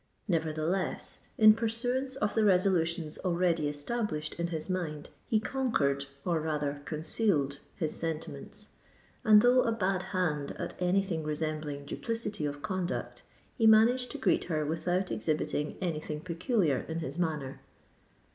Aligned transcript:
Nevertheless, 0.27 1.27
in 1.37 1.53
pursuance 1.53 2.15
of 2.15 2.33
the 2.33 2.43
resolutions 2.43 3.19
already 3.19 3.67
established 3.69 4.33
in 4.39 4.47
his 4.47 4.67
mind, 4.67 5.09
he 5.27 5.39
conquered—or 5.39 6.39
rather, 6.41 6.81
concealed 6.85 7.59
his 7.75 7.95
sentiments; 7.95 8.77
and, 9.23 9.43
though 9.43 9.61
a 9.61 9.71
bad 9.71 10.01
hand 10.09 10.55
at 10.57 10.73
any 10.79 11.03
thing 11.03 11.21
resembling 11.23 11.85
duplicity 11.85 12.47
of 12.47 12.63
conduct, 12.63 13.21
he 13.59 13.67
managed 13.67 14.09
to 14.09 14.17
greet 14.17 14.45
her 14.45 14.65
without 14.65 15.11
exhibiting 15.11 15.77
any 15.81 15.99
thing 15.99 16.21
peculiar 16.21 16.79
in 16.87 16.97
his 17.01 17.19
manner. 17.19 17.61